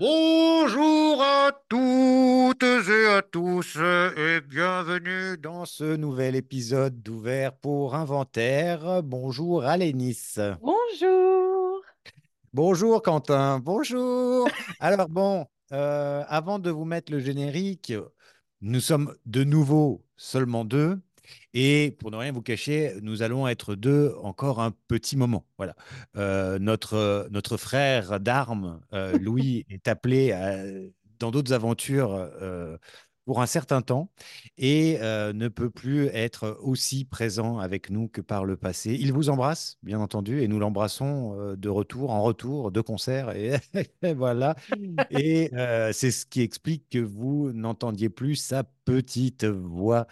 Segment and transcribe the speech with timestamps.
[0.00, 3.76] Bonjour à toutes et à tous
[4.16, 9.02] et bienvenue dans ce nouvel épisode d'Ouvert pour Inventaire.
[9.02, 10.36] Bonjour Alénis.
[10.60, 11.82] Bonjour.
[12.52, 13.58] Bonjour Quentin.
[13.58, 14.48] Bonjour.
[14.78, 17.92] Alors bon, euh, avant de vous mettre le générique,
[18.60, 21.00] nous sommes de nouveau seulement deux.
[21.54, 25.46] Et pour ne rien vous cacher, nous allons être deux encore un petit moment.
[25.56, 25.74] Voilà.
[26.16, 30.64] Euh, notre, notre frère d'armes, euh, Louis, est appelé à-
[31.18, 32.76] dans d'autres aventures euh,
[33.28, 34.10] pour un certain temps
[34.56, 38.96] et euh, ne peut plus être aussi présent avec nous que par le passé.
[38.98, 43.36] Il vous embrasse, bien entendu, et nous l'embrassons euh, de retour, en retour, de concert.
[43.36, 43.56] Et,
[44.02, 44.56] et voilà.
[45.10, 50.06] Et euh, c'est ce qui explique que vous n'entendiez plus sa petite voix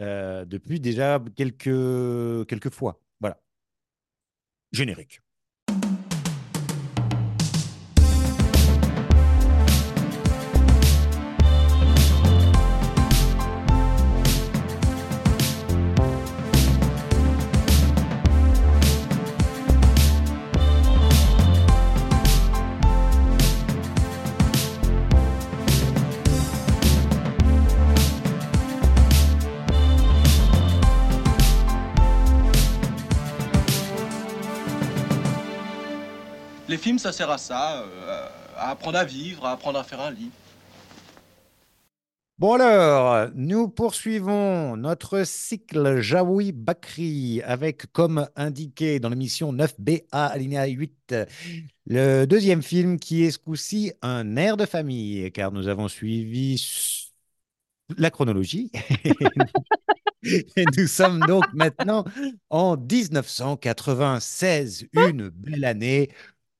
[0.00, 3.02] euh, depuis déjà quelques, quelques fois.
[3.20, 3.38] Voilà.
[4.72, 5.20] Générique.
[36.82, 40.00] Les films, ça sert à ça, euh, à apprendre à vivre, à apprendre à faire
[40.00, 40.30] un lit.
[42.38, 50.66] Bon alors, nous poursuivons notre cycle Jaoui Bakri avec, comme indiqué dans l'émission 9BA alinéa
[50.66, 51.14] 8,
[51.86, 57.12] le deuxième film qui est ce coup-ci un air de famille, car nous avons suivi
[57.96, 58.72] la chronologie.
[60.24, 62.04] Et nous sommes donc maintenant
[62.48, 66.10] en 1996, une belle année,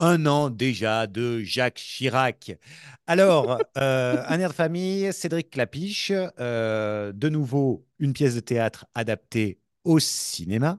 [0.03, 2.58] un an déjà de Jacques Chirac.
[3.06, 8.86] Alors, euh, un air de famille, Cédric Clapiche, euh, de nouveau une pièce de théâtre
[8.95, 10.79] adaptée au cinéma.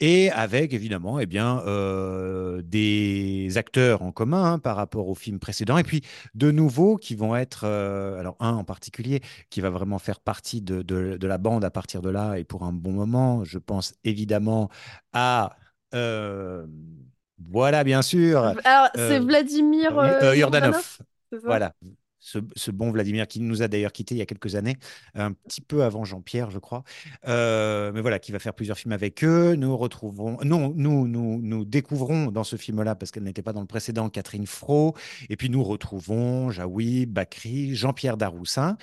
[0.00, 5.40] Et avec évidemment eh bien, euh, des acteurs en commun hein, par rapport au film
[5.40, 5.78] précédent.
[5.78, 6.02] Et puis
[6.34, 10.62] de nouveaux qui vont être, euh, alors un en particulier, qui va vraiment faire partie
[10.62, 13.44] de, de- de la bande à partir de là et pour un bon moment.
[13.44, 14.70] Je pense évidemment
[15.12, 15.56] à,
[15.94, 16.66] euh,
[17.38, 21.04] voilà bien sûr, Alors, c'est euh, Vladimir euh, euh, ça?
[21.44, 21.72] Voilà.
[22.20, 24.76] Ce, ce bon Vladimir qui nous a d'ailleurs quittés il y a quelques années,
[25.14, 26.82] un petit peu avant Jean-Pierre, je crois.
[27.26, 29.54] Euh, mais voilà, qui va faire plusieurs films avec eux.
[29.54, 33.60] Nous retrouvons, non, nous, nous, nous découvrons dans ce film-là, parce qu'elle n'était pas dans
[33.60, 34.94] le précédent, Catherine Fro.
[35.30, 38.76] Et puis nous retrouvons Jaoui, Bakri, Jean-Pierre Daroussin.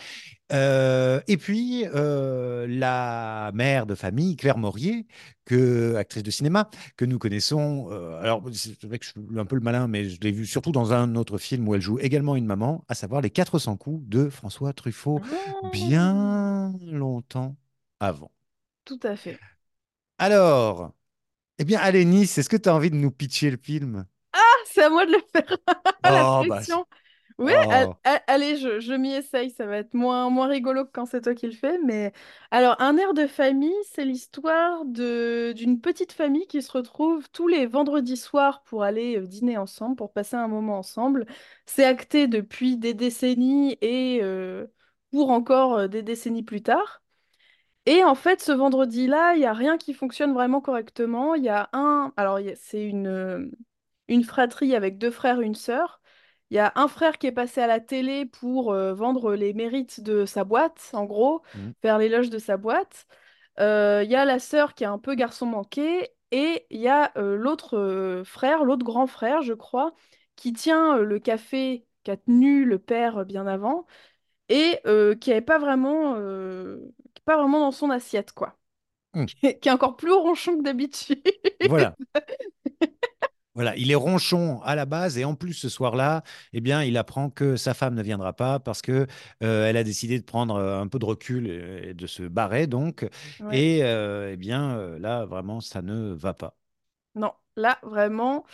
[0.51, 5.07] Euh, et puis, euh, la mère de famille, Claire Maurier,
[5.45, 7.87] que, actrice de cinéma, que nous connaissons.
[7.91, 10.45] euh, alors, c'est vrai que je suis un peu le malin, mais je l'ai vue
[10.45, 13.75] surtout dans un autre film où elle joue également une maman, à savoir Les 400
[13.77, 17.55] coups de François Truffaut, Ah, bien longtemps
[17.99, 18.31] avant.
[18.83, 19.39] tout à fait.
[20.17, 20.91] Alors,
[21.59, 24.05] eh bien, allez, Nice, est-ce que tu as envie de nous pitcher le film?
[24.33, 24.39] Ah,
[24.71, 25.57] c'est à moi de le faire.
[26.03, 26.61] La Oh, bah.
[27.37, 27.97] Oui, oh.
[28.05, 29.49] al- allez, je, je m'y essaye.
[29.51, 31.77] Ça va être moins, moins rigolo que quand c'est toi qui le fais.
[31.79, 32.13] Mais
[32.49, 37.47] alors, un air de famille, c'est l'histoire de d'une petite famille qui se retrouve tous
[37.49, 41.25] les vendredis soirs pour aller euh, dîner ensemble, pour passer un moment ensemble.
[41.65, 44.65] C'est acté depuis des décennies et euh,
[45.11, 47.01] pour encore euh, des décennies plus tard.
[47.85, 51.35] Et en fait, ce vendredi-là, il n'y a rien qui fonctionne vraiment correctement.
[51.35, 52.13] Il y a un...
[52.17, 53.45] Alors, il y a- c'est une, euh,
[54.07, 56.01] une fratrie avec deux frères et une sœur.
[56.51, 59.53] Il y a un frère qui est passé à la télé pour euh, vendre les
[59.53, 61.71] mérites de sa boîte, en gros, Mm.
[61.81, 63.07] faire l'éloge de sa boîte.
[63.59, 66.09] Euh, il y a la sœur qui est un peu garçon manqué.
[66.31, 69.93] Et il y a euh, l'autre frère, l'autre grand frère, je crois,
[70.35, 73.85] qui tient le café qu'a tenu le père bien avant
[74.49, 74.79] et
[75.19, 76.15] qui est pas vraiment,
[77.25, 78.57] pas vraiment dans son assiette, quoi.
[79.13, 79.25] Mm.
[79.25, 81.21] Qui est, qui est encore plus ronchon que d'habitude.
[81.67, 81.95] Voilà.
[83.55, 86.23] Voilà, il est ronchon à la base et en plus ce soir-là,
[86.53, 89.07] eh bien, il apprend que sa femme ne viendra pas parce que
[89.43, 92.67] euh, elle a décidé de prendre euh, un peu de recul et de se barrer
[92.67, 93.07] donc.
[93.39, 93.61] Ouais.
[93.61, 96.57] Et euh, eh bien, là, vraiment, ça ne va pas.
[97.15, 98.45] Non, là, vraiment,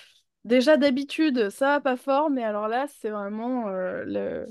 [0.45, 4.47] déjà d'habitude, ça va pas fort, mais alors là, c'est vraiment euh, le,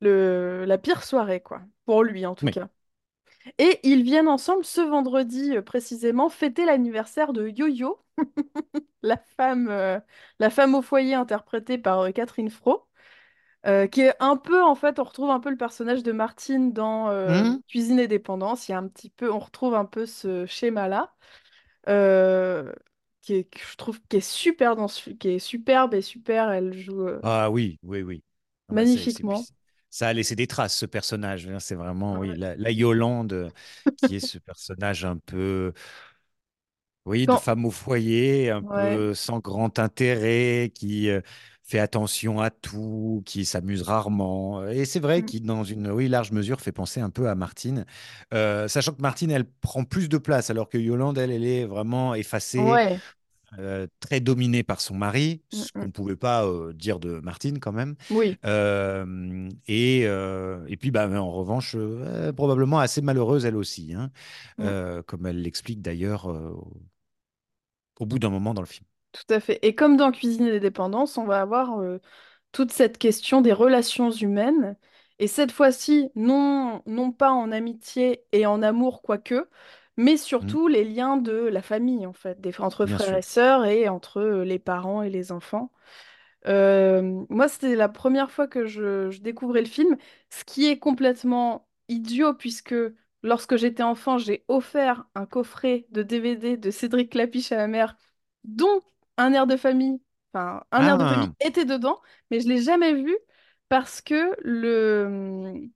[0.00, 1.62] le, la pire soirée, quoi.
[1.86, 2.50] Pour lui, en tout Oui.
[2.50, 2.68] cas.
[3.58, 8.00] Et ils viennent ensemble ce vendredi, précisément, fêter l'anniversaire de Yo-Yo,
[9.02, 10.00] la femme, euh,
[10.38, 12.86] la femme au foyer interprétée par euh, Catherine Fro.
[13.66, 16.72] Euh, qui est un peu, en fait, on retrouve un peu le personnage de Martine
[16.72, 18.68] dans euh, Hum Cuisine et Dépendance.
[18.68, 21.14] Il y a un petit peu, on retrouve un peu ce schéma-là,
[21.88, 22.72] euh,
[23.22, 26.50] qui est, que je trouve qui est super dans ce, qui est superbe et super.
[26.50, 27.02] Elle joue.
[27.08, 28.24] euh, Ah oui, oui, oui.
[28.68, 29.24] Ah bah, c'est, c'est- magnifiquement.
[29.24, 29.50] puis
[29.90, 31.46] ça a laissé des traces, ce personnage.
[31.48, 31.58] hein.
[31.60, 32.36] C'est vraiment, oui, Ouais.
[32.36, 33.50] la, la Yolande, euh,
[33.96, 35.72] qui est ce personnage un peu,
[37.10, 38.96] oui, de femme au foyer, un Ouais.
[38.96, 41.20] peu sans grand intérêt, qui euh,
[41.62, 44.66] fait attention à tout, qui s'amuse rarement.
[44.68, 45.24] Et c'est vrai Mm.
[45.26, 47.84] qu'il, dans une, oui, large mesure, fait penser un peu à Martine.
[48.34, 51.64] Euh, sachant que Martine, elle prend plus de place, alors que Yolande, elle, elle est
[51.64, 52.98] vraiment effacée Ouais.
[53.58, 55.86] euh, très dominée par son mari, Mm, ce qu'on mm.
[55.86, 57.96] ne pouvait pas euh, dire de Martine quand même.
[58.10, 58.36] Oui.
[58.46, 64.10] Euh, et, euh, et puis, bah, en revanche, euh, probablement assez malheureuse elle aussi, hein,
[64.58, 64.62] Mm.
[64.66, 66.54] euh, comme elle l'explique d'ailleurs euh,
[68.00, 68.86] au bout d'un moment dans le film.
[69.12, 69.58] Tout à fait.
[69.62, 71.98] Et comme dans Cuisine et dépendance, on va avoir euh,
[72.52, 74.76] toute cette question des relations humaines.
[75.18, 79.48] Et cette fois-ci, non, non pas en amitié et en amour, quoique,
[79.96, 83.16] mais Mm, surtout les liens de la famille, en fait, des, entre bien frères sûr.
[83.16, 85.72] et sœurs et entre euh, les parents et les enfants.
[86.46, 89.96] Euh, moi, c'était la première fois que je, je découvrais le film,
[90.30, 92.74] ce qui est complètement idiot puisque
[93.22, 97.96] lorsque j'étais enfant, j'ai offert un coffret de DVD de Cédric Clapiche à ma mère,
[98.44, 98.80] dont
[99.16, 100.00] un air de famille,
[100.32, 102.00] enfin un air de famille Ah, était dedans,
[102.30, 103.16] mais je l'ai jamais vu
[103.68, 105.68] parce que le,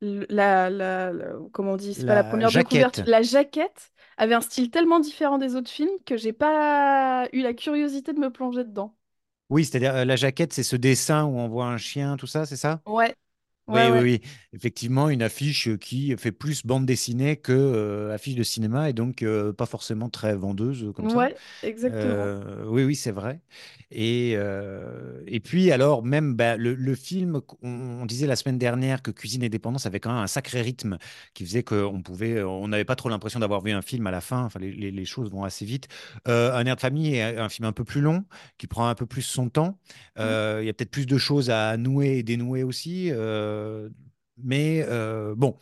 [0.00, 4.34] le- la, la, la- comment on dit, c'est pas la première couverture, la jaquette avait
[4.34, 8.30] un style tellement différent des autres films que j'ai pas eu la curiosité de me
[8.30, 8.96] plonger dedans.
[9.50, 12.46] Oui, c'est-à-dire euh, la jaquette, c'est ce dessin où on voit un chien, tout ça,
[12.46, 12.82] c'est ça?
[12.86, 13.14] Ouais,
[13.66, 14.20] ouais, Oui, oui, ouais, oui.
[14.52, 19.22] Effectivement, une affiche qui fait plus bande dessinée que euh, affiche de cinéma et donc
[19.22, 21.20] euh, pas forcément très vendeuse euh, comme ça.
[21.20, 22.34] ouais, exactement.
[22.34, 23.40] Euh, oui, oui, c'est vrai.
[23.90, 24.36] Et,
[25.26, 27.68] et puis, alors, même bah, le, le film, on,
[28.02, 30.98] on disait la semaine dernière que Cuisine et Dépendance avait quand même un sacré rythme
[31.34, 34.20] qui faisait qu'on pouvait, on n'avait pas trop l'impression d'avoir vu un film à la
[34.20, 34.44] fin.
[34.44, 35.88] Enfin, les, les- les choses vont assez vite.
[36.26, 38.24] Un air de famille est un film un peu plus long,
[38.58, 39.78] qui prend un peu plus son temps.
[40.20, 43.08] Mm, Euh, il y a peut-être plus de choses à nouer et dénouer aussi.
[43.10, 43.53] euh,
[44.36, 45.56] mais euh, bon,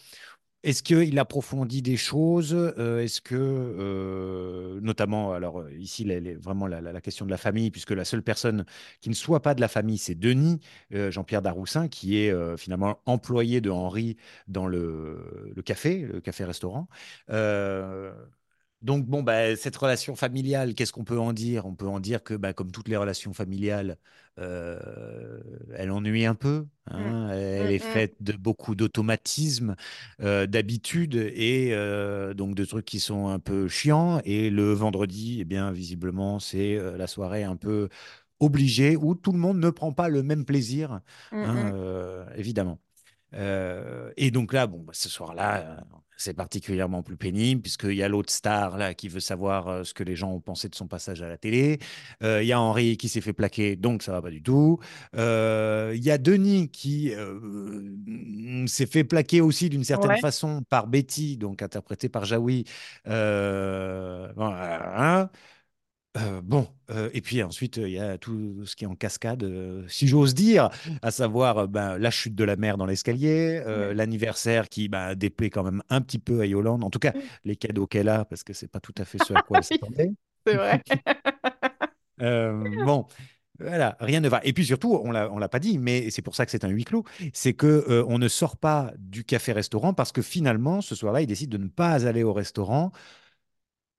[0.62, 2.54] est-ce qu'il approfondit des choses?
[2.54, 6.06] Euh, est-ce que, euh, notamment, alors euh, ici,
[6.40, 8.64] vraiment la, question de la famille, puisque la seule personne
[9.00, 10.60] qui ne soit pas de la famille, c'est Denis,
[10.94, 14.16] euh, Jean-Pierre Daroussin, qui est euh, finalement employé de Henri
[14.46, 16.88] dans le café, le café-restaurant.
[18.82, 21.66] Donc, bon, bah, cette relation familiale, qu'est-ce qu'on peut en dire?
[21.66, 23.96] On peut en dire que, bah, comme toutes les relations familiales,
[24.40, 25.40] euh,
[25.76, 26.66] elle ennuie un peu.
[26.90, 27.28] hein.
[27.30, 27.92] Elle mm, est mm.
[27.92, 29.76] faite de beaucoup d'automatismes,
[30.20, 34.20] euh, d'habitudes et euh, donc de trucs qui sont un peu chiants.
[34.24, 37.88] Et le vendredi, eh bien, visiblement, c'est la soirée un peu
[38.40, 41.00] obligée où tout le monde ne prend pas le même plaisir,
[41.30, 42.80] hein, évidemment.
[43.34, 45.76] Euh, et donc là, bon, bah, ce soir-là, euh,
[46.16, 49.92] c'est particulièrement plus pénible puisqu'il y a l'autre star là qui veut savoir euh, ce
[49.94, 51.78] que les gens ont pensé de son passage à la télé.
[52.22, 54.78] Il y a Henri qui s'est fait plaquer, donc ça va pas du tout.
[55.14, 55.18] Il
[56.04, 57.12] y a Denis qui
[58.66, 60.20] s'est fait plaquer aussi d'une certaine Ouais.
[60.20, 62.64] façon par Betty, donc interprétée par Jaoui.
[63.04, 64.32] Voilà,
[65.22, 65.30] hein.
[66.18, 69.44] Euh, bon, euh, et puis ensuite, il y a tout ce qui est en cascade,
[69.44, 70.68] euh, si j'ose dire,
[71.00, 73.62] à savoir ben, la chute de la mère dans l'escalier,
[73.94, 77.12] l'anniversaire qui ben, déplaît quand même un petit peu à Yolande, en tout cas
[77.44, 79.64] les cadeaux qu'elle a, parce que c'est pas tout à fait ce à quoi elle
[79.64, 80.12] s'attendait.
[80.46, 80.82] c'est vrai.
[82.84, 83.08] Bon,
[83.58, 84.40] voilà, rien ne va.
[84.44, 86.68] Et puis surtout, on on l'a pas dit, mais c'est pour ça que c'est un
[86.68, 90.94] huis clos, c'est que euh, on ne sort pas du café-restaurant parce que finalement, ce
[90.94, 92.92] soir-là, il décide de ne pas aller au restaurant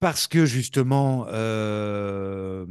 [0.04, 2.66] parce que justement, euh,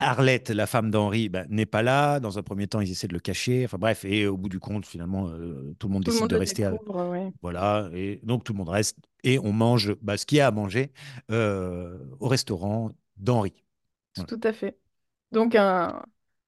[0.00, 2.18] Arlette, la femme d'Henri, ben, n'est pas là.
[2.18, 3.64] Dans un premier temps, ils essaient de le cacher.
[3.64, 6.30] Enfin bref, et au bout du compte, finalement, euh, tout le monde Tout décide monde
[6.30, 6.64] de rester.
[6.64, 7.32] à- découvre, ouais.
[7.40, 10.48] Voilà, et donc tout le monde reste et on mange bah, ce qu'il y a
[10.48, 10.90] à manger
[11.30, 13.52] euh, au restaurant d'Henri.
[14.16, 14.26] Voilà.
[14.26, 14.76] Tout à fait.
[15.30, 16.02] Donc, un...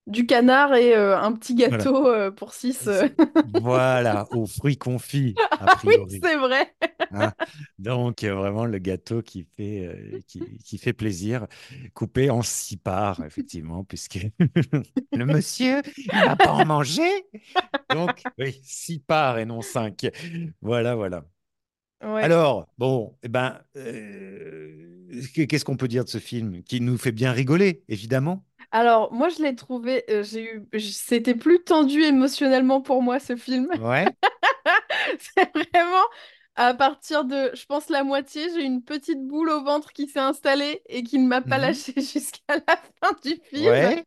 [0.06, 1.86] du canard et euh, un petit Voilà.
[1.86, 2.86] gâteau euh, pour six.
[2.88, 3.08] euh.
[3.42, 6.22] Voilà, aux fruits confits, a Ah oui, priori.
[6.22, 6.74] c'est vrai.
[7.12, 7.32] hein?
[7.78, 11.46] Donc, vraiment, le gâteau qui fait, qui, qui fait plaisir,
[11.94, 14.18] coupé en six parts, effectivement, puisque
[15.14, 15.82] le monsieur,
[16.12, 17.08] il va pas en manger.
[17.90, 20.06] Donc, oui, six parts et non cinq.
[20.62, 21.26] Voilà, voilà.
[22.00, 22.30] Ouais.
[22.30, 23.60] Alors, bon, eh ben,
[25.34, 28.44] qu'est-ce qu'on peut dire de ce film qui nous fait bien rigoler, évidemment?
[28.76, 33.18] Alors, moi, je l'ai trouvé, euh, j'ai eu, j- c'était plus tendu émotionnellement pour moi,
[33.20, 33.68] ce film.
[33.76, 34.16] Ouais.
[35.18, 36.04] C'est vraiment
[36.56, 40.18] à partir de, je pense, la moitié, j'ai une petite boule au ventre qui s'est
[40.20, 41.58] installée et qui ne m'a pas Mhm.
[41.58, 43.72] lâchée jusqu'à la fin du film.
[43.72, 44.04] Ouais.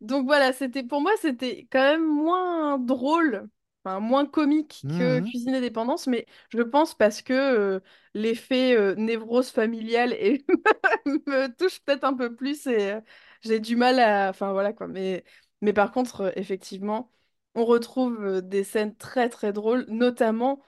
[0.00, 3.48] Donc voilà, c'était pour moi, c'était quand même moins drôle,
[3.84, 5.22] enfin moins comique que Mhm.
[5.22, 7.80] Cuisine et Dépendance, mais je pense parce que euh,
[8.14, 10.44] l'effet euh, névrose familiale et
[11.06, 12.98] me touche peut-être un peu plus et
[13.42, 14.30] j'ai du mal à...
[14.30, 15.24] Enfin voilà quoi, mais,
[15.60, 17.12] mais par contre, euh, effectivement,
[17.54, 20.62] on retrouve euh, des scènes très très drôles, notamment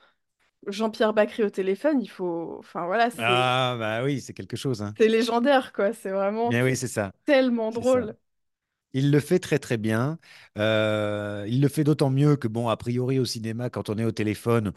[0.67, 2.01] Jean-Pierre Bacry au téléphone.
[2.01, 4.97] Il faut, enfin voilà, c'est Ah, bah oui, c'est quelque chose, hein.
[4.97, 5.93] c'est légendaire quoi.
[5.93, 7.11] C'est vraiment Bien oui, c'est ça.
[7.25, 7.99] tellement C'est ça.
[8.03, 8.17] drôle.
[8.93, 10.19] Il le fait très très bien.
[10.57, 14.05] Euh, il le fait d'autant mieux que, bon, a priori au cinéma, quand on est
[14.05, 14.73] au téléphone,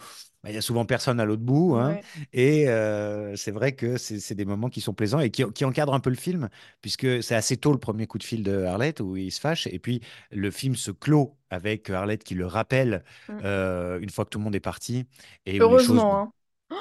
[0.51, 1.77] il y a souvent personne à l'autre bout.
[1.77, 1.95] hein.
[1.95, 2.03] Ouais.
[2.33, 5.95] et euh, c'est vrai que c'est des moments qui sont plaisants et qui, qui encadrent
[5.95, 6.49] un peu le film,
[6.81, 9.67] puisque c'est assez tôt le premier coup de fil de Arlette où il se fâche.
[9.69, 13.39] Et puis le film se clôt avec Arlette qui le rappelle Mm.
[13.45, 15.07] euh, une fois que tout le monde est parti
[15.47, 15.59] et.
[15.61, 16.33] Heureusement, hein.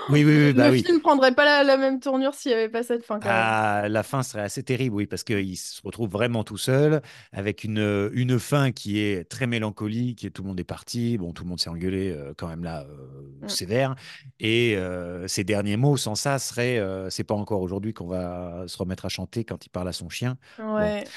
[0.07, 0.85] Oui, oui, oui, bah Le oui.
[0.85, 3.55] film prendrait pas la, la même tournure s'il n'y avait pas cette fin quand même.
[3.65, 7.63] Ah, la fin serait assez terrible, oui, parce qu'il se retrouve vraiment tout seul, avec
[7.63, 11.43] une, une fin qui est très mélancolique, et tout le monde est parti, bon, tout
[11.43, 13.47] le monde s'est engueulé euh, quand même là, euh, Mm.
[13.47, 13.95] sévère,
[14.41, 18.65] et euh, ses derniers mots, sans ça, seraient, euh, c'est pas encore aujourd'hui qu'on va
[18.67, 20.38] se remettre à chanter quand il parle à son chien.
[20.75, 21.09] Bon, Ouais.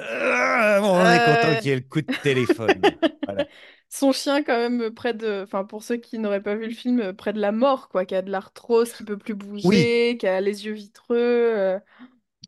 [0.00, 2.96] Euh, bon, on est content Euh, qu'il y ait le coup de téléphone.
[3.26, 3.46] Voilà.
[3.88, 5.42] Son chien, quand même, près de.
[5.44, 8.14] Enfin, pour ceux qui n'auraient pas vu le film, près de la mort, quoi, qui
[8.14, 11.16] a de l'arthrose, qui peut plus Oui, bouger, qui a les yeux vitreux.
[11.18, 11.78] euh,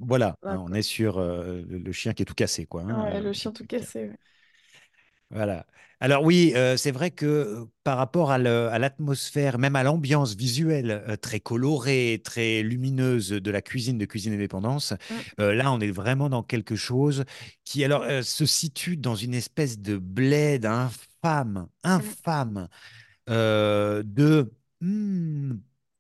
[0.01, 2.83] voilà, voilà, on est sur euh, le, chien qui est tout cassé, quoi.
[2.83, 4.09] hein, Ouais, le chien tout cassé.
[4.09, 4.19] ouais.
[5.33, 5.67] Voilà.
[6.01, 10.91] Alors oui, euh, c'est vrai que euh, par rapport à l'atmosphère, même à l'ambiance visuelle
[11.09, 15.81] euh, très colorée, très lumineuse de la cuisine de Cuisine Indépendance, Mm, euh, là on
[15.81, 17.25] est vraiment dans quelque chose
[17.65, 22.69] qui alors se situe dans une espèce de bled infâme, mm, infâme
[23.29, 24.53] de...
[24.81, 25.55] hmm,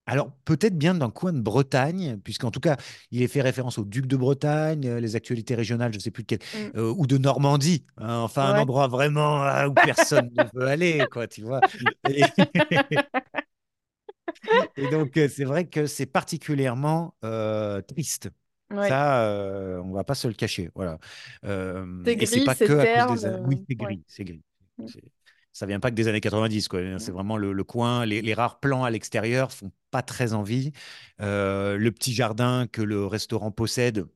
[0.06, 2.76] alors, peut-être bien d'un coin de Bretagne, puisqu'en tout cas,
[3.12, 6.10] il est fait référence au duc de Bretagne, euh, les actualités régionales, je ne sais
[6.10, 6.76] plus de quel, mm.
[6.76, 11.04] euh, ou de Normandie, hein, enfin un endroit vraiment ah, où personne ne veut aller,
[11.10, 11.60] quoi, tu vois.
[12.08, 12.22] Et,
[14.76, 18.30] et donc, euh, c'est vrai que c'est particulièrement euh, triste.
[18.72, 18.88] Ouais.
[18.88, 20.98] Ça, euh, on va pas se le cacher, voilà.
[21.44, 21.84] Euh,
[22.24, 23.42] C'est pas c'est que à cause terne.
[23.42, 23.46] des.
[23.46, 23.86] Oui, c'est Ouais.
[23.86, 24.42] gris, c'est gris.
[25.52, 26.80] Ça vient pas que des années 90, quoi.
[26.98, 28.06] C'est vraiment le, le coin.
[28.06, 30.72] Les, les rares plans à l'extérieur font pas très envie.
[31.20, 34.06] Euh, le petit jardin que le restaurant possède,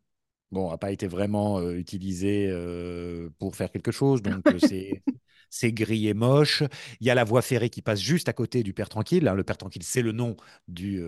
[0.51, 4.23] bon, n'a pas été vraiment euh, utilisé euh, pour faire quelque chose.
[4.23, 5.03] Donc, c'est
[5.51, 6.63] c'est gris et moche.
[7.01, 9.29] Il y a la voie ferrée qui passe juste à côté du Père Tranquille.
[9.29, 9.35] hein.
[9.35, 10.37] Le Père Tranquille, c'est le nom
[10.69, 11.03] du,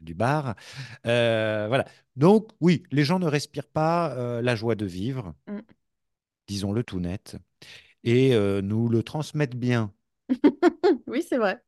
[0.00, 0.54] du bar.
[1.04, 1.84] Voilà.
[2.16, 5.60] Donc, oui, les gens ne respirent pas la joie de vivre, Mm.
[6.48, 7.36] disons-le tout net,
[8.08, 9.92] et euh, nous le transmettent bien.
[11.06, 11.62] Oui, c'est vrai.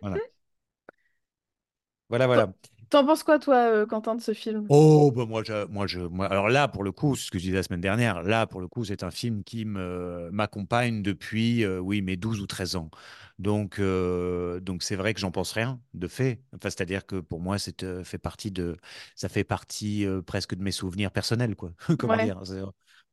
[0.00, 0.20] Voilà,
[2.08, 2.52] voilà, T'en voilà.
[2.90, 4.70] t'en penses quoi, toi, euh, Quentin, de ce film?
[4.70, 7.44] Oh, bah moi, je, moi, je, moi, alors là, pour le coup, ce que je
[7.44, 11.78] disais la semaine dernière, là, pour le coup, c'est un film qui m'accompagne depuis, euh,
[11.78, 12.90] oui, mes 12 ou 13 ans.
[13.38, 16.40] Donc, euh, donc c'est vrai que j'en pense rien, de fait.
[16.52, 18.76] Enfin, c'est-à-dire que pour moi, c'est, euh, fait partie de,
[19.14, 21.70] ça fait partie presque de mes souvenirs personnels, quoi.
[21.98, 22.18] Comment Ouais.
[22.18, 22.42] dire?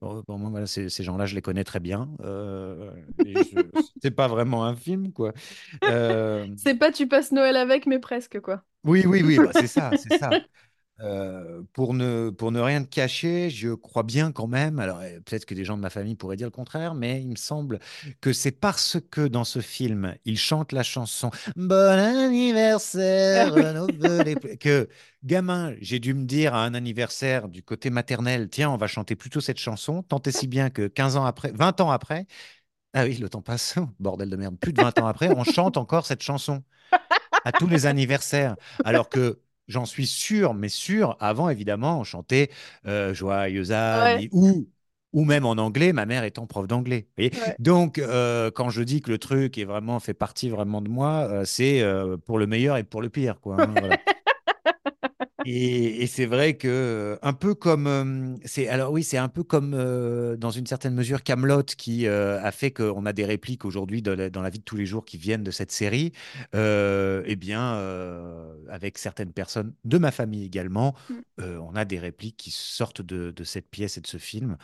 [0.03, 2.09] C'est- bon, pour moi, voilà, ces, ces gens-là, je les connais très bien.
[2.21, 2.91] Euh,
[3.23, 5.33] je, c'est pas vraiment un film, quoi.
[5.87, 8.63] Euh, C'est pas tu passes Noël avec, mais presque, quoi.
[8.83, 10.37] oui, oui, oui, bah, c'est ça, c'est ça.
[11.03, 15.19] Euh, pour ne, pour ne rien te cacher, je crois bien quand même, alors euh,
[15.19, 17.79] peut-être que des gens de ma famille pourraient dire le contraire, mais il me semble
[18.21, 23.53] que c'est parce que dans ce film, il chante la chanson Bon anniversaire,
[24.61, 24.87] que
[25.25, 29.17] gamin, j'ai dû me dire à un anniversaire du côté maternel, tiens, on va chanter
[29.17, 32.27] plutôt cette chanson, tant et si bien que 15 ans après, 20 ans après,
[32.93, 35.77] ah oui, le temps passe, bordel de merde, plus de 20 ans après, on chante
[35.77, 36.63] encore cette chanson
[37.45, 38.55] à tous les anniversaires.
[38.83, 42.49] Alors que j'en suis sûr, mais sûr, avant, évidemment, on chantait
[42.87, 43.13] euh,
[43.93, 44.67] Ouais, anniversaire ou,
[45.13, 47.07] ou même en anglais, ma mère étant prof d'anglais.
[47.35, 47.57] Ouais.
[47.59, 51.27] Donc, euh, quand je dis que le truc est vraiment fait partie vraiment de moi,
[51.31, 53.57] euh, c'est euh, pour le meilleur et pour le pire, quoi.
[53.57, 53.99] hein, voilà.
[55.45, 59.73] Et, et c'est vrai que un peu comme c'est alors oui c'est un peu comme
[59.73, 64.01] euh, dans une certaine mesure Camelot qui euh, a fait qu'on a des répliques aujourd'hui
[64.01, 66.13] dans la, dans la vie de tous les jours qui viennent de cette série
[66.55, 67.73] euh, eh bien
[68.69, 71.13] avec certaines personnes de ma famille également Mm.
[71.41, 74.57] euh, on a des répliques qui sortent de, de cette pièce et de ce film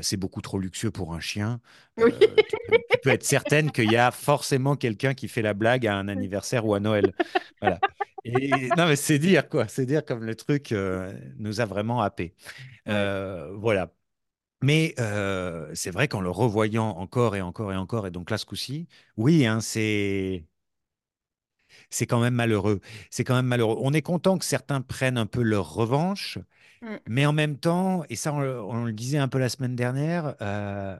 [0.00, 1.60] c'est beaucoup trop luxueux pour un chien
[1.98, 2.12] Oui.
[2.22, 5.54] Euh, tu peux, tu peux être certaine qu'il y a forcément quelqu'un qui fait la
[5.54, 7.12] blague à un anniversaire ou à Noël
[7.60, 7.80] voilà
[8.24, 9.66] et non, mais c'est dire, quoi.
[9.68, 12.34] C'est dire comme le truc euh, nous a vraiment happé.
[12.86, 12.94] Ouais.
[12.94, 13.92] Euh, voilà.
[14.62, 18.38] Mais euh, c'est vrai qu'en le revoyant encore et encore et encore, et donc là,
[18.38, 20.46] ce coup-ci, oui, hein, c'est
[21.90, 22.80] c'est quand même malheureux.
[23.10, 23.76] C'est quand même malheureux.
[23.80, 26.38] On est content que certains prennent un peu leur revanche,
[26.82, 26.96] Mm.
[27.08, 29.76] mais en même temps, et ça, on, le on le disait un peu la semaine
[29.76, 30.98] dernière, euh,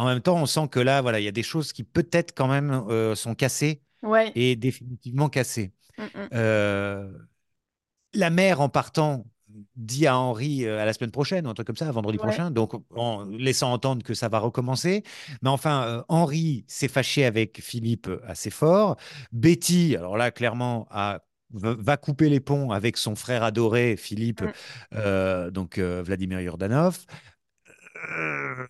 [0.00, 2.32] en même temps, on sent que là, voilà, il y a des choses qui peut-être
[2.34, 4.32] quand même euh, sont cassées Ouais.
[4.34, 5.72] et définitivement cassées.
[5.98, 6.28] Mm, mm.
[6.32, 7.12] Euh,
[8.14, 9.26] la mère, en partant,
[9.76, 12.24] dit à Henri euh, à la semaine prochaine, ou un truc comme ça, vendredi Ouais.
[12.24, 15.02] prochain, donc en laissant entendre que ça va recommencer.
[15.42, 18.96] Mais enfin, Henri s'est fâché avec Philippe assez fort.
[19.32, 21.20] Betty, alors là, clairement, a
[21.52, 24.52] va va couper les ponts avec son frère adoré, Philippe, Mm.
[24.94, 27.04] euh, donc euh, Vladimir Yordanov.
[28.08, 28.66] Euh,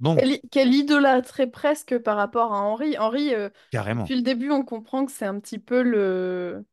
[0.00, 2.96] bon, Qu'elle qu'elle idolâtrait presque par rapport à Henri.
[2.98, 4.10] Henri, euh, carrément.
[4.10, 6.64] depuis le début, on comprend que c'est un petit peu le,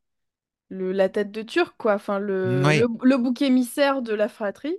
[0.70, 1.94] le, la tête de Turc, quoi.
[1.94, 4.76] Enfin, le, le, Oui, le bouc émissaire de la fratrie.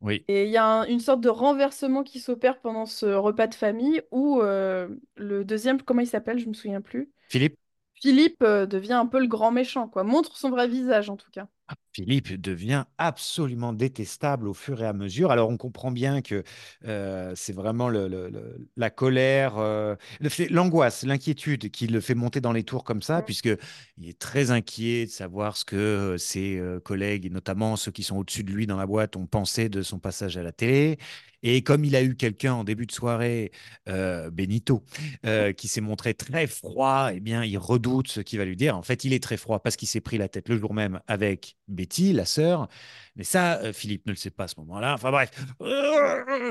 [0.00, 0.26] oui.
[0.28, 3.54] Et il y a un- une sorte de renversement qui s'opère pendant ce repas de
[3.54, 7.10] famille où euh, le deuxième, comment il s'appelle, je me souviens plus.
[7.28, 7.58] Philippe,
[7.94, 10.04] Philippe euh, devient un peu le grand méchant, quoi.
[10.04, 11.48] Montre son vrai visage, en tout cas.
[11.92, 15.30] Philippe devient absolument détestable au fur et à mesure.
[15.32, 16.44] Alors, on comprend bien que
[16.84, 19.96] euh, c'est vraiment le- le- le- la colère, euh,
[20.50, 23.24] l'angoisse, l'inquiétude qui le fait monter dans les tours comme ça, Mm.
[23.24, 28.02] puisqu'il est très inquiet de savoir ce que euh, ses collègues, et notamment ceux qui
[28.04, 30.98] sont au-dessus de lui dans la boîte, ont pensé de son passage à la télé.
[31.42, 33.52] Et comme il a eu quelqu'un en début de soirée,
[33.88, 34.84] euh, Benito,
[35.24, 38.76] euh, qui s'est montré très froid, eh bien, il redoute ce qu'il va lui dire.
[38.76, 41.00] En fait, il est très froid parce qu'il s'est pris la tête le jour même
[41.06, 42.68] avec Betty, la sœur.
[43.14, 44.94] Mais ça, euh, Philippe ne le sait pas à ce moment-là.
[44.94, 45.30] Enfin bref,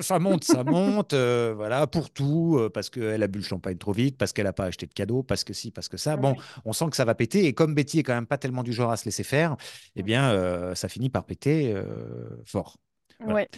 [0.01, 4.17] ça monte, ça monte, voilà, pour tout, parce qu'elle a bu le champagne trop vite,
[4.17, 6.15] parce qu'elle n'a pas acheté de cadeau, parce que si, parce que ça.
[6.15, 7.45] Bon, on sent que ça va péter.
[7.45, 9.57] Et comme Betty est quand même pas tellement du genre à se laisser faire,
[9.95, 11.75] eh bien, ça finit par péter
[12.45, 12.77] fort.
[13.19, 13.33] Voilà.
[13.35, 13.49] Ouais.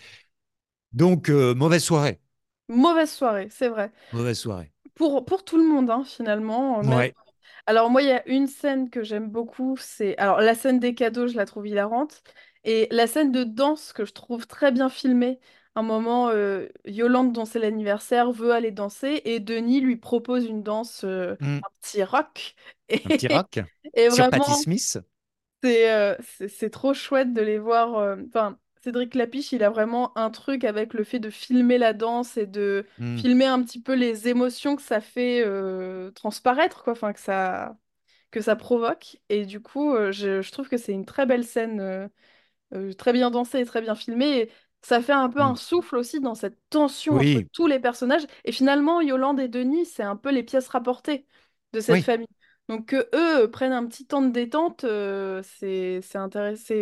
[0.93, 2.21] Donc, euh, mauvaise soirée.
[2.69, 3.91] Mauvaise soirée, c'est vrai.
[4.11, 4.71] Mauvaise soirée.
[4.95, 6.83] Pour, pour tout le monde, hein, finalement.
[6.83, 6.99] Même...
[6.99, 7.15] Ouais.
[7.67, 9.77] Alors, moi, il y a une scène que j'aime beaucoup.
[9.77, 12.23] C'est Alors, la scène des cadeaux, je la trouve hilarante.
[12.65, 15.39] Et la scène de danse que je trouve très bien filmée.
[15.75, 20.63] Un moment, euh, Yolande, dont c'est l'anniversaire, veut aller danser et Denis lui propose une
[20.63, 21.59] danse, euh, Hmm.
[21.63, 22.55] un petit rock.
[23.03, 23.59] Un petit Et, rock?
[23.95, 24.99] Et sur vraiment, Smith?
[25.63, 28.17] c'est euh, trop chouette de les voir.
[28.27, 32.37] Enfin, Cédric Lapiche, il a vraiment un truc avec le fait de filmer la danse
[32.37, 33.21] et de Hmm.
[33.21, 36.93] filmer un petit peu les émotions que ça fait euh, transparaître, quoi.
[36.93, 37.77] Enfin, que ça,
[38.31, 39.17] que ça provoque.
[39.29, 42.07] Et du coup, euh, je, je trouve que c'est une très belle scène, euh,
[42.73, 44.39] euh, très bien dansée et très bien filmée.
[44.41, 44.51] Et
[44.81, 45.51] ça fait un peu Hmm.
[45.51, 48.25] un souffle aussi dans cette tension entre tous les personnages.
[48.45, 51.25] Et finalement, Yolande et Denis, c'est un peu les pièces rapportées
[51.73, 52.03] de cette oui.
[52.03, 52.27] famille.
[52.69, 56.75] Donc que eux euh, prennent un petit temps de détente, euh, c'est intéressant,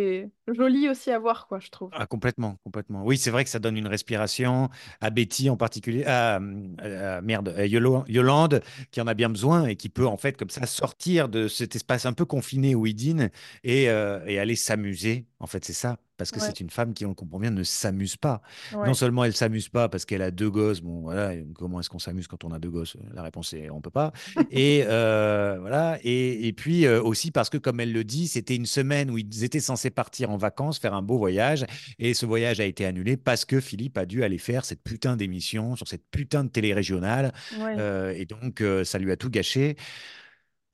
[0.46, 1.88] joli aussi à voir, quoi, je trouve.
[1.94, 3.02] Ah, complètement, complètement.
[3.04, 4.68] Oui, c'est vrai que ça donne une respiration
[5.00, 9.76] à Betty en particulier, à, à- merde, à Yolande, qui en a bien besoin et
[9.76, 12.94] qui peut en fait comme ça sortir de cet espace un peu confiné où il
[12.94, 13.30] dîne
[13.64, 15.26] et, euh, et aller s'amuser.
[15.40, 17.50] En fait, c'est ça, parce que Ouais, c'est une femme qui, on le comprend bien,
[17.50, 18.42] ne s'amuse pas.
[18.74, 21.98] Non seulement elle s'amuse pas parce qu'elle a deux gosses, bon voilà, comment est-ce qu'on
[21.98, 22.96] s'amuse quand on a deux gosses?
[23.14, 24.12] La réponse est on peut pas.
[24.50, 28.56] Et euh, voilà, et, et puis euh, aussi parce que comme elle le dit, c'était
[28.56, 31.64] une semaine où ils étaient censés partir en vacances, faire un beau voyage.
[31.98, 35.16] Et ce voyage a été annulé parce que Philippe a dû aller faire cette putain
[35.16, 37.32] d'émission sur cette putain de télé régionale.
[37.58, 37.76] Ouais.
[37.78, 39.76] Euh, et donc, ça lui a tout gâché.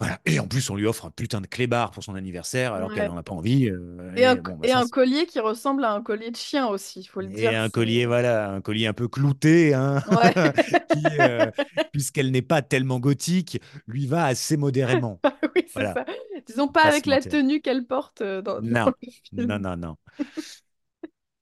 [0.01, 0.21] Voilà.
[0.27, 3.07] Et en plus, on lui offre un putain de clébard pour son anniversaire alors qu'elle
[3.07, 3.69] n'en a pas envie.
[3.71, 6.31] euh, Et un, et bon, bah, et ça, un collier qui ressemble à un collier
[6.31, 7.55] de chien aussi, il faut le et dire.
[7.55, 10.35] un c'est- collier, voilà, un collier un peu clouté, hein, Ouais,
[11.21, 11.51] euh,
[11.93, 15.21] puisqu'elle n'est pas tellement gothique, lui va assez modérément.
[15.57, 16.05] oui, c'est Voilà, ça.
[16.47, 17.31] Disons pas pas avec la mentir.
[17.31, 19.61] tenue qu'elle porte euh, dans, dans Non, le non, film.
[19.61, 19.97] non, non.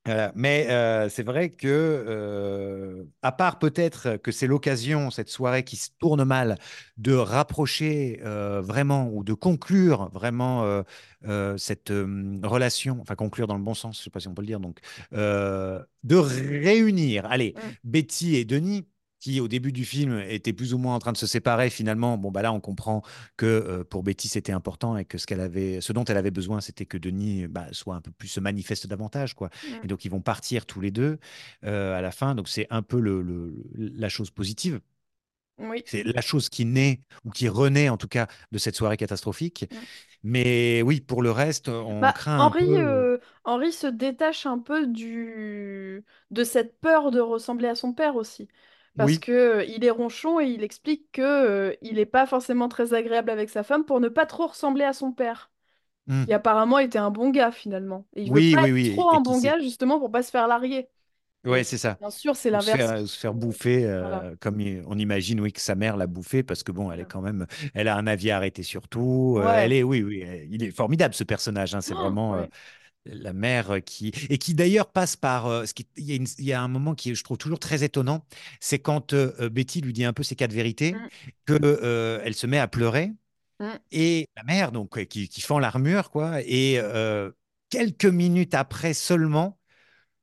[0.04, 0.32] Voilà.
[0.34, 5.76] Mais euh, c'est vrai que, euh, à part peut-être que c'est l'occasion, cette soirée qui
[5.76, 6.56] se tourne mal,
[6.96, 10.82] de rapprocher euh, vraiment ou de conclure vraiment
[11.56, 11.92] cette
[12.42, 14.46] relation, enfin conclure dans le bon sens, je ne sais pas si on peut le
[14.46, 14.80] dire, donc
[15.12, 17.70] de réunir, allez, Mm.
[17.84, 18.86] Betty et Denis.
[19.22, 22.18] Qui au début du film étaient plus ou moins en train de se séparer, finalement,
[22.18, 23.02] bon bah là on comprend
[23.37, 26.30] que euh, pour Betty c'était important et que ce qu'elle avait, ce dont elle avait
[26.32, 29.50] besoin, c'était que Denis bah, soit un peu plus se manifeste davantage, quoi.
[29.82, 31.18] Et donc, ils vont partir tous les deux
[31.64, 32.35] euh, à la fin.
[32.35, 34.80] Donc, c'est un peu le, le- la chose positive.
[35.58, 35.85] Oui.
[35.85, 39.66] C'est la chose qui naît, ou qui renaît en tout cas, de cette soirée catastrophique.
[40.24, 42.66] Mais oui, pour le reste, on Bah, craint un Henri, peu.
[42.78, 46.04] euh, Henri se détache un peu du...
[46.30, 48.48] de cette peur de ressembler à son père aussi.
[48.96, 49.18] Parce Oui.
[49.18, 52.94] que euh, il est ronchon et il explique que euh, il n'est pas forcément très
[52.94, 55.50] agréable avec sa femme pour ne pas trop ressembler à son père,
[56.09, 56.26] Mm.
[56.26, 58.07] qui apparemment était un bon gars finalement.
[58.16, 59.07] Et il veut Oui, pas oui, être oui.
[59.07, 60.88] trop Et un bon gars justement pour pas se faire larguer.
[61.48, 61.98] Et Ouais, c'est ça.
[62.00, 62.96] bien sûr, c'est se l'inverse.
[63.07, 64.24] se faire bouffer, Voilà.
[64.24, 67.00] euh, comme il- on imagine, oui, que sa mère l'a bouffé, parce que bon, elle
[67.00, 69.38] est quand même, elle a un avis arrêté sur tout.
[69.40, 69.48] Ouais.
[69.57, 71.74] elle est, oui, oui, il est formidable ce personnage.
[71.74, 72.48] hein, c'est Oh, vraiment ouais.
[73.04, 76.44] La mère qui et qui d'ailleurs passe par ce qui il y, a une- il
[76.44, 78.24] y a un moment qui je trouve toujours très étonnant,
[78.60, 81.08] c'est quand euh, Betty lui dit un peu ses quatre vérités, Mm,
[81.46, 83.12] que euh, elle se met à pleurer
[83.60, 87.30] mm, et la mère donc qui, qui fend l'armure quoi et euh,
[87.70, 89.58] quelques minutes après seulement,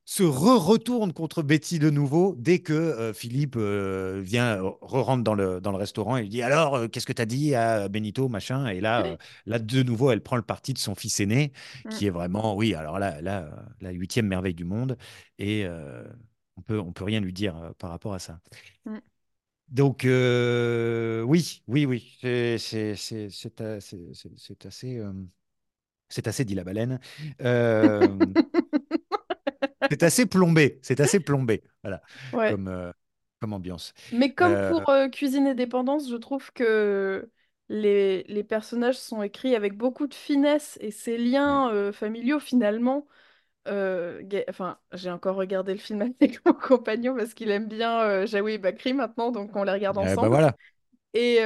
[0.09, 5.61] se re-retourne contre Betty de nouveau dès que euh, Philippe euh, vient, re-rentre dans le,
[5.61, 8.27] dans le restaurant et lui dit Alors, euh, qu'est-ce que tu as dit à Benito,
[8.27, 8.65] machin?
[8.69, 11.53] Et là, euh, là, de nouveau, elle prend le parti de son fils aîné,
[11.85, 11.89] Mm.
[11.89, 14.97] qui est vraiment, oui, alors là, là euh, la huitième merveille du monde.
[15.37, 16.03] Et euh,
[16.57, 18.39] on peut, on peut rien lui dire euh, par rapport à ça.
[18.85, 18.97] Mm.
[19.67, 23.29] Donc, euh, oui, oui, oui, c'est assez,
[23.61, 25.13] euh,
[26.09, 26.99] c'est assez dit la baleine.
[29.89, 32.55] C'est assez plombé, c'est assez plombé, voilà, Ouais.
[32.55, 32.91] comme, euh,
[33.39, 33.93] comme ambiance.
[34.11, 37.29] Mais comme Euh, pour euh, Cuisine et Dépendance, je trouve que
[37.69, 43.07] les, les personnages sont écrits avec beaucoup de finesse et ces liens familiaux, finalement,
[43.67, 48.57] enfin, j'ai encore regardé le film avec mon compagnon parce qu'il aime bien Jaoui et
[48.57, 50.29] Bakri maintenant, donc on les regarde Eh ben ensemble.
[50.29, 50.55] voilà.
[51.13, 51.43] Et il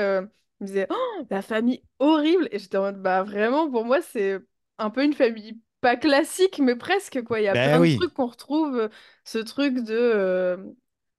[0.62, 2.50] me disait, oh, la famille horrible.
[2.52, 4.40] Et j'étais en mode, bah vraiment, pour moi, c'est
[4.80, 7.42] un peu une famille pas classique, mais presque, quoi.
[7.42, 8.78] Il y a Ben plein de trucs qu'on retrouve.
[8.78, 8.90] euh,
[9.26, 10.58] Ce truc de, euh,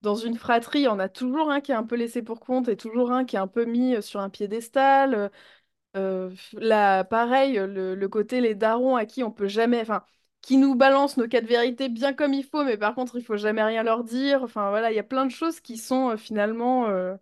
[0.01, 2.77] dans une fratrie, on a toujours un qui est un peu laissé pour compte et
[2.77, 5.31] toujours un qui est un peu mis euh, sur un piédestal.
[5.97, 10.03] Euh, là, pareil, le, le côté les darons à qui on peut jamais, enfin,
[10.41, 13.37] qui nous balancent nos quatre vérités bien comme il faut, mais par contre, il faut
[13.37, 14.43] jamais rien leur dire.
[14.43, 17.15] Enfin, voilà, il y a plein de choses qui sont euh, finalement euh,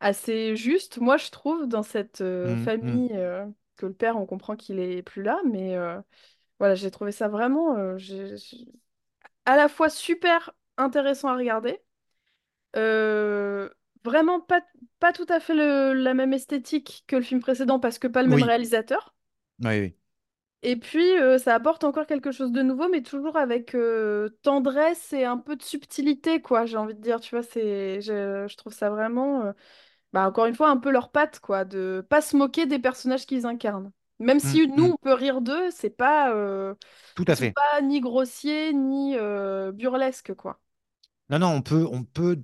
[0.00, 3.02] assez justes, moi, je trouve, dans cette euh, Mm, mm.
[3.02, 3.10] famille
[3.76, 5.76] que le père, on comprend qu'il est plus là, mais
[6.58, 8.66] voilà, j'ai trouvé ça vraiment euh, j'ai- j'ai-
[9.46, 11.80] à la fois super intéressant à regarder.
[12.76, 13.70] euh,
[14.04, 14.62] Vraiment pas,
[15.00, 18.22] pas tout à fait le- la même esthétique que le film précédent parce que pas
[18.22, 19.14] le même Oui, réalisateur.
[19.60, 19.96] oui, oui.
[20.62, 25.12] Et puis, euh, ça apporte encore quelque chose de nouveau, mais toujours avec euh, tendresse
[25.12, 27.20] et un peu de subtilité, quoi, j'ai envie de dire.
[27.20, 29.52] Tu vois, c'est, je, je trouve ça vraiment, euh,
[30.12, 33.26] bah, encore une fois, un peu leur patte, quoi, de pas se moquer des personnages
[33.26, 33.92] qu'ils incarnent.
[34.20, 34.92] Même Mm, si nous, mm.
[34.92, 36.74] on peut rire d'eux, c'est pas, euh,
[37.14, 37.56] Tout à fait.
[37.56, 40.60] pas ni grossiers, ni euh, burlesques, quoi.
[41.30, 42.42] Non, non, on peut, on peut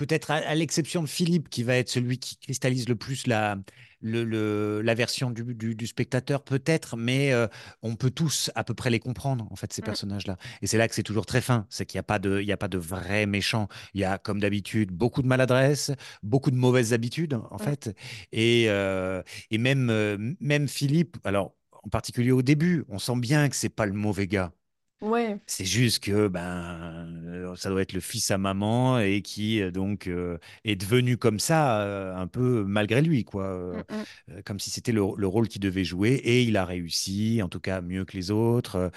[0.00, 3.58] peut-être à, à l'exception de Philippe, qui va être celui qui cristallise le plus la,
[4.00, 7.46] le, le- la version du, du- du spectateur, peut-être, mais euh,
[7.82, 10.38] on peut tous à peu près les comprendre, en fait, ces Mm, personnages-là.
[10.62, 12.46] Et c'est là que c'est toujours très fin, c'est qu'il n'y a pas de, il
[12.46, 13.68] y a pas de vrais méchants.
[13.94, 17.70] Il y a, comme d'habitude, beaucoup de maladresse, beaucoup de mauvaises habitudes, en mm.
[17.70, 17.94] fait.
[18.32, 23.48] Et, euh, et même, euh, même Philippe, alors, en particulier au début, on sent bien
[23.48, 24.52] que c'est pas le mauvais gars.
[25.00, 25.40] Ouais.
[25.46, 29.72] C'est juste que ben, euh, ça doit être le fils à maman et qui euh,
[29.72, 33.44] donc euh, est devenu comme ça euh, un peu malgré lui, quoi.
[33.72, 34.06] Mm, Euh, mm.
[34.30, 37.48] euh, comme si c'était le, le rôle qu'il devait jouer et il a réussi, en
[37.48, 38.92] tout cas mieux que les autres.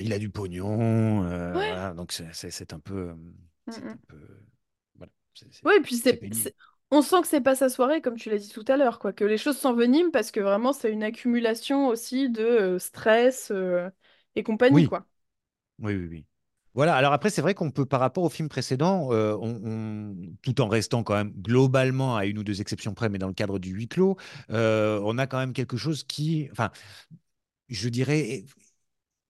[0.00, 1.76] Il a du pognon, Ouais.
[1.76, 1.92] voilà.
[1.94, 3.14] Donc c'est un peu,
[3.66, 3.98] Mm,
[5.62, 6.22] voilà, puis c'est
[6.92, 9.12] on sent que c'est pas sa soirée, comme tu l'as dit tout à l'heure, quoi,
[9.12, 13.90] que les choses s'enveniment parce que vraiment c'est une accumulation aussi de stress euh,
[14.36, 15.06] et compagnie, Oui, quoi.
[15.80, 16.26] oui, oui, oui.
[16.74, 20.16] Voilà, alors après, c'est vrai qu'on peut, par rapport au film précédent, euh, on- on-
[20.42, 23.34] tout en restant quand même globalement à une ou deux exceptions près, mais dans le
[23.34, 24.16] cadre du huis clos,
[24.50, 26.70] euh, on a quand même quelque chose qui, enfin,
[27.68, 28.44] je dirais,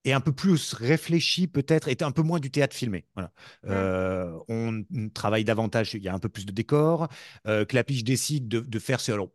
[0.05, 3.07] et un peu plus réfléchi peut-être, et un peu moins du théâtre filmé.
[3.15, 3.33] Voilà.
[3.69, 7.09] Mm, Euh, on, travaille davantage, il y a un peu plus de décors.
[7.69, 9.31] Clapiche décide de, de faire ce, alors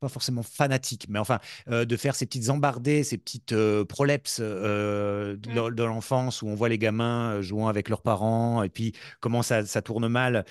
[0.00, 4.38] pas forcément fanatique, mais enfin euh, de faire ces petites embardées, ces petites euh, prolepses
[4.42, 8.68] euh, de l'en- de l'enfance où on voit les gamins jouant avec leurs parents et
[8.70, 10.44] puis comment ça, ça tourne mal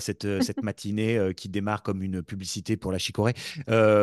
[0.00, 3.34] cette, cette matinée qui démarre comme une publicité pour la chicorée,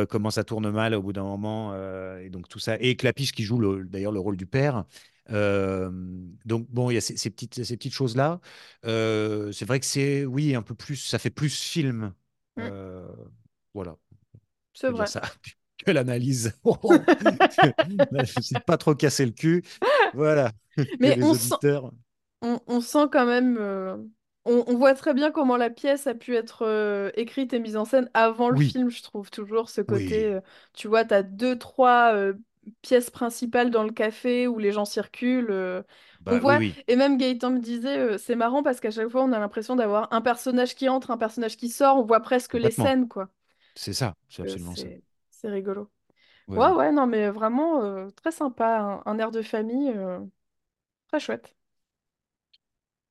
[0.10, 1.74] comment ça tourne mal au bout d'un moment
[2.20, 4.86] et donc tout ça et Clapiche qui joue le- d'ailleurs le rôle du père.
[5.30, 5.90] Euh,
[6.46, 8.40] donc bon, il y a ces, ces petites, ces petites choses-là.
[8.86, 12.14] Euh, c'est vrai que c'est, oui, un peu plus, ça fait plus film.
[12.58, 13.08] Mm, Euh,
[13.74, 13.98] voilà,
[14.74, 15.08] c'est vrai.
[15.08, 15.22] ça.
[15.86, 16.54] Que l'analyse.
[16.64, 16.78] Oh,
[18.12, 19.64] je ne suis pas trop cassé le cul.
[20.14, 20.52] Voilà,
[21.00, 21.92] Mais les on sent, auditeurs.
[22.42, 23.98] on, on sent quand même, euh,
[24.46, 27.78] on, on voit très bien comment la pièce a pu être euh, écrite et mise
[27.78, 30.42] en scène avant le Oui, film, je trouve toujours ce côté, oui, euh,
[30.74, 32.34] tu vois, t'as deux, trois euh,
[32.82, 35.84] pièces principales dans le café où les gens circulent.
[36.30, 39.24] on bah voit, oui, et même Gaëtan me disait, c'est marrant parce qu'à chaque fois
[39.24, 42.54] on a l'impression d'avoir un personnage qui entre, un personnage qui sort, on voit presque
[42.56, 43.30] les scènes, quoi.
[43.76, 44.88] C'est ça, c'est Euh, absolument ça.
[45.30, 45.90] c'est, rigolo.
[46.48, 50.20] Ouais, ouais, non, mais vraiment euh, très sympa, un, un air de famille euh,
[51.10, 51.56] très chouette.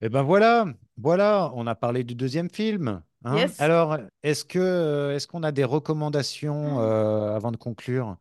[0.02, 3.02] Et ben voilà, voilà, on a parlé du deuxième film.
[3.24, 3.58] Hein Yes.
[3.58, 8.16] Alors, est-ce que, est-ce qu'on a des recommandations euh, avant de conclure?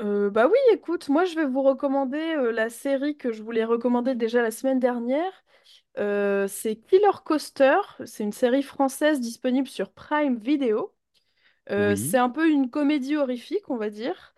[0.00, 3.64] Euh, bah oui, écoute, moi je vais vous recommander euh, la série que je voulais
[3.64, 5.32] recommander déjà la semaine dernière.
[5.98, 7.76] Euh, c'est Killer Coaster.
[8.06, 10.94] C'est une série française disponible sur Prime Video.
[11.70, 14.34] Euh, c'est un peu une comédie horrifique, on va dire,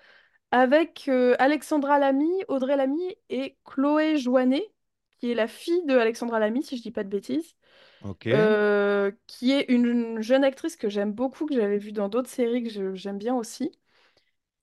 [0.52, 4.72] avec euh, Alexandra Lamy, Audrey Lamy et Chloé Joannet,
[5.20, 7.56] qui est la fille de Alexandra Lamy, si je dis pas de bêtises.
[8.00, 8.26] Ok.
[8.32, 12.64] Euh, qui est une jeune actrice que j'aime beaucoup, que j'avais vue dans d'autres séries
[12.64, 13.72] que j'aime bien aussi.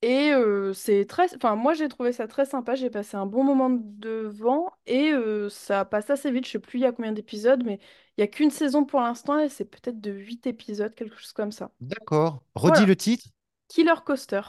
[0.04, 3.44] Et euh, c'est très, enfin moi j'ai trouvé ça très sympa, j'ai passé un bon
[3.44, 7.12] moment devant et euh, ça passe assez vite, je sais plus il y a combien
[7.12, 7.80] d'épisodes, mais
[8.18, 11.34] il y a qu'une saison pour l'instant et c'est peut-être de 8 épisodes, quelque chose
[11.34, 11.72] comme ça.
[11.82, 12.44] D'accord.
[12.56, 13.26] Redis Voilà, le titre?
[13.70, 14.42] Killer Coaster.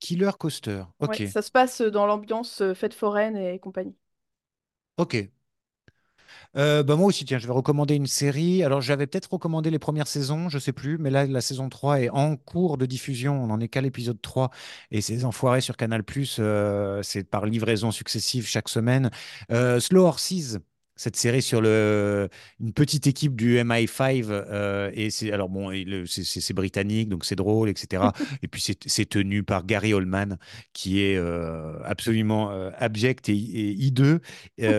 [0.00, 0.84] Killer Coaster.
[1.00, 1.22] Ouais, Ok.
[1.24, 3.96] ça se passe dans l'ambiance euh, fête foraine et compagnie.
[4.96, 5.14] Ok.
[6.56, 8.62] Euh, bah moi aussi, tiens, je vais recommander une série.
[8.62, 12.00] Alors, j'avais peut-être recommandé les premières saisons, je sais plus, mais là, la saison 3
[12.02, 13.42] est en cours de diffusion.
[13.42, 14.50] On n'en est qu'à l'épisode 3.
[14.90, 16.02] Et ces enfoirés sur Canal+,
[16.38, 19.10] euh, c'est par livraison successive chaque semaine.
[19.50, 20.58] Euh, Slow Horses,
[20.96, 22.28] cette série sur le,
[22.60, 24.28] une petite équipe du MI5.
[24.30, 25.70] euh, et c'est, alors bon,
[26.06, 28.12] c'est britannique, donc c'est drôle, etc.
[28.42, 30.36] Et puis, c'est tenu par Gary Oldman,
[30.72, 34.20] qui est euh, absolument euh, abject et, et hideux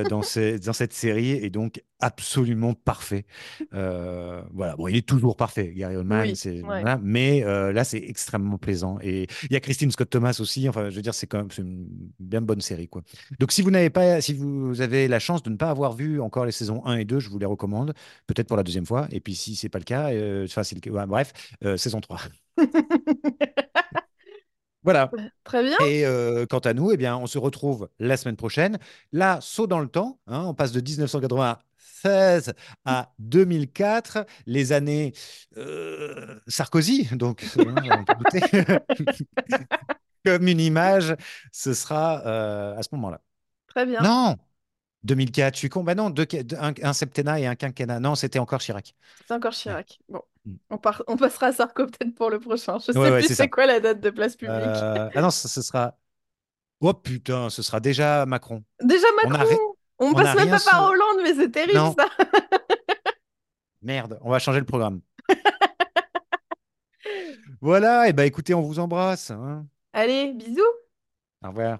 [0.10, 3.26] dans, ce- dans cette série et donc absolument parfait.
[3.74, 6.62] Euh, voilà, bon, il est toujours parfait, Gary Oldman, Oui, c'est, ouais.
[6.62, 8.98] voilà, mais euh, là, c'est extrêmement plaisant.
[9.02, 10.68] Et il y a Christine Scott Thomas aussi.
[10.68, 11.88] Enfin, je veux dire, c'est quand même c'est une
[12.20, 13.04] bien bonne série, quoi.
[13.40, 16.20] Donc, si vous n'avez pas, si vous avez la chance de ne pas avoir vu
[16.20, 17.94] encore les saisons 1 et 2, je vous les recommande,
[18.28, 19.08] peut-être pour la deuxième fois.
[19.12, 21.32] Et puis, si c'est pas le cas, euh, enfin, c'est le ouais, bref,
[21.64, 22.20] euh, saison 3.
[24.84, 25.10] Voilà.
[25.44, 25.78] Très bien.
[25.86, 28.78] Et euh, quant à nous, eh bien, on se retrouve la semaine prochaine.
[29.12, 30.82] Là, saut dans le temps, hein, on passe de
[32.04, 32.54] 1996
[32.86, 35.14] à 2004, les années
[35.58, 37.44] euh, Sarkozy, donc
[40.26, 41.16] comme une image,
[41.52, 43.22] ce sera euh, à ce moment-là.
[43.68, 44.02] Très bien.
[44.02, 44.38] Non,
[45.04, 45.84] 2004, je suis con.
[45.84, 46.28] Bah non, deux,
[46.60, 48.00] un, un septennat et un quinquennat.
[48.00, 48.94] Non, c'était encore Chirac.
[49.28, 49.54] C'est encore.
[49.54, 50.00] Chirac.
[50.10, 50.56] Bon, Mm.
[50.72, 52.78] on, part- on passera à Sarko peut-être pour le prochain.
[52.78, 54.58] Je sais ouais, plus c'est quoi la date de place publique.
[54.58, 55.98] Euh, ah non, ce, ce sera.
[56.82, 58.62] Oh putain, ce sera déjà Macron.
[58.82, 59.73] Déjà Macron!
[60.04, 60.90] On on passe même pas par.
[60.90, 62.06] Hollande, mais c'est terrible Non, ça!
[63.82, 65.02] merde, on va changer le programme.
[67.62, 69.32] Voilà, et ben écoutez, on vous embrasse.
[69.32, 69.66] hein.
[69.94, 70.62] Allez, bisous!
[71.44, 71.80] Au revoir.